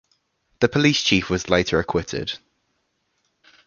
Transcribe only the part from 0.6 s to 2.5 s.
The police chief was later acquitted.